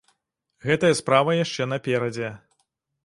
Гэтая 0.69 0.91
справа 1.01 1.31
яшчэ 1.43 1.67
наперадзе. 1.75 2.33